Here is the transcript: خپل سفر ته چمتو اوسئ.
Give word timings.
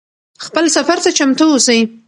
خپل 0.45 0.63
سفر 0.75 0.97
ته 1.03 1.09
چمتو 1.17 1.45
اوسئ. 1.51 1.79